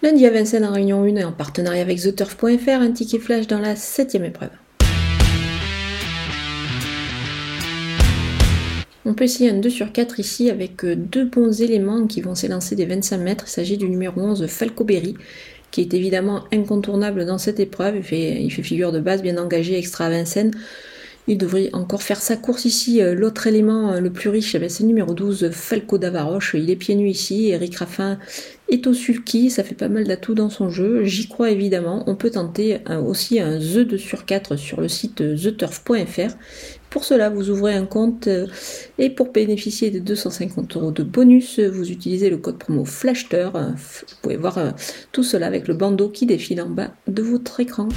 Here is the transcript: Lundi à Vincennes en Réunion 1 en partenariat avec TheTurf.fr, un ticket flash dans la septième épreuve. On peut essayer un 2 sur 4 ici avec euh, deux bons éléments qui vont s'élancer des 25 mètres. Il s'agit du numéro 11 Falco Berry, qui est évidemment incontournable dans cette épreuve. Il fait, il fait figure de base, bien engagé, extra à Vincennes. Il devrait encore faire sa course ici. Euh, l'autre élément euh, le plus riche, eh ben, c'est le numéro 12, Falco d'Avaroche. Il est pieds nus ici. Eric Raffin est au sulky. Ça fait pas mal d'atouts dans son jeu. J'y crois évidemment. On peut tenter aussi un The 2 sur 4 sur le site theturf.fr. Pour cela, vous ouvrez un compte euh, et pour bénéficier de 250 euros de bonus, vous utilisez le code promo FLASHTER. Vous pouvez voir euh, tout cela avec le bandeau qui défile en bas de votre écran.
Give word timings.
Lundi 0.00 0.24
à 0.26 0.30
Vincennes 0.30 0.64
en 0.64 0.72
Réunion 0.72 1.02
1 1.02 1.26
en 1.26 1.32
partenariat 1.32 1.82
avec 1.82 2.00
TheTurf.fr, 2.00 2.68
un 2.68 2.92
ticket 2.92 3.18
flash 3.18 3.48
dans 3.48 3.58
la 3.58 3.74
septième 3.74 4.24
épreuve. 4.24 4.50
On 9.04 9.14
peut 9.14 9.24
essayer 9.24 9.50
un 9.50 9.54
2 9.54 9.68
sur 9.68 9.90
4 9.90 10.20
ici 10.20 10.50
avec 10.50 10.84
euh, 10.84 10.94
deux 10.94 11.24
bons 11.24 11.62
éléments 11.62 12.06
qui 12.06 12.20
vont 12.20 12.36
s'élancer 12.36 12.76
des 12.76 12.86
25 12.86 13.18
mètres. 13.18 13.44
Il 13.48 13.50
s'agit 13.50 13.76
du 13.76 13.88
numéro 13.88 14.20
11 14.20 14.46
Falco 14.46 14.84
Berry, 14.84 15.16
qui 15.72 15.80
est 15.80 15.92
évidemment 15.92 16.44
incontournable 16.52 17.26
dans 17.26 17.38
cette 17.38 17.58
épreuve. 17.58 17.96
Il 17.96 18.04
fait, 18.04 18.40
il 18.40 18.50
fait 18.50 18.62
figure 18.62 18.92
de 18.92 19.00
base, 19.00 19.20
bien 19.20 19.36
engagé, 19.36 19.76
extra 19.76 20.04
à 20.04 20.10
Vincennes. 20.10 20.52
Il 21.28 21.38
devrait 21.38 21.70
encore 21.72 22.02
faire 22.02 22.20
sa 22.20 22.36
course 22.36 22.64
ici. 22.64 23.00
Euh, 23.00 23.14
l'autre 23.14 23.46
élément 23.46 23.92
euh, 23.92 24.00
le 24.00 24.10
plus 24.10 24.28
riche, 24.28 24.54
eh 24.54 24.58
ben, 24.58 24.68
c'est 24.68 24.82
le 24.82 24.88
numéro 24.88 25.14
12, 25.14 25.50
Falco 25.52 25.98
d'Avaroche. 25.98 26.56
Il 26.58 26.68
est 26.70 26.76
pieds 26.76 26.96
nus 26.96 27.10
ici. 27.10 27.50
Eric 27.50 27.76
Raffin 27.76 28.18
est 28.68 28.86
au 28.86 28.94
sulky. 28.94 29.50
Ça 29.50 29.62
fait 29.62 29.74
pas 29.74 29.88
mal 29.88 30.04
d'atouts 30.04 30.34
dans 30.34 30.50
son 30.50 30.70
jeu. 30.70 31.04
J'y 31.04 31.28
crois 31.28 31.50
évidemment. 31.50 32.02
On 32.06 32.16
peut 32.16 32.30
tenter 32.30 32.78
aussi 33.06 33.40
un 33.40 33.58
The 33.58 33.78
2 33.78 33.98
sur 33.98 34.24
4 34.24 34.56
sur 34.56 34.80
le 34.80 34.88
site 34.88 35.16
theturf.fr. 35.16 36.34
Pour 36.90 37.04
cela, 37.04 37.28
vous 37.28 37.50
ouvrez 37.50 37.74
un 37.74 37.84
compte 37.84 38.28
euh, 38.28 38.46
et 38.98 39.10
pour 39.10 39.32
bénéficier 39.32 39.90
de 39.90 39.98
250 39.98 40.76
euros 40.76 40.90
de 40.90 41.02
bonus, 41.02 41.58
vous 41.58 41.90
utilisez 41.90 42.30
le 42.30 42.38
code 42.38 42.58
promo 42.58 42.84
FLASHTER. 42.84 43.50
Vous 43.52 44.16
pouvez 44.22 44.36
voir 44.36 44.58
euh, 44.58 44.70
tout 45.12 45.22
cela 45.22 45.46
avec 45.46 45.68
le 45.68 45.74
bandeau 45.74 46.08
qui 46.08 46.24
défile 46.24 46.62
en 46.62 46.70
bas 46.70 46.90
de 47.06 47.22
votre 47.22 47.60
écran. 47.60 47.88